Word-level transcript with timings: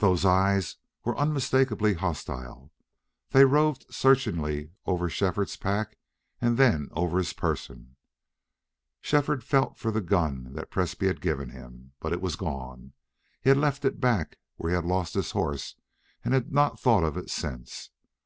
Those 0.00 0.26
eyes 0.26 0.76
were 1.02 1.16
unmistakably 1.16 1.94
hostile. 1.94 2.70
They 3.30 3.46
roved 3.46 3.86
searchingly 3.88 4.72
over 4.84 5.08
Shefford's 5.08 5.56
pack 5.56 5.96
and 6.42 6.58
then 6.58 6.90
over 6.92 7.16
his 7.16 7.32
person. 7.32 7.96
Shefford 9.00 9.42
felt 9.42 9.78
for 9.78 9.90
the 9.90 10.02
gun 10.02 10.52
that 10.52 10.70
Presbrey 10.70 11.08
had 11.08 11.22
given 11.22 11.48
him. 11.48 11.92
But 12.00 12.12
it 12.12 12.20
was 12.20 12.36
gone. 12.36 12.92
He 13.40 13.48
had 13.48 13.56
left 13.56 13.86
it 13.86 13.98
back 13.98 14.36
where 14.56 14.72
he 14.72 14.76
had 14.76 14.84
lost 14.84 15.14
his 15.14 15.30
horse, 15.30 15.74
and 16.22 16.34
had 16.34 16.52
not 16.52 16.78
thought 16.78 17.02
of 17.02 17.16
it 17.16 17.30
since. 17.30 17.88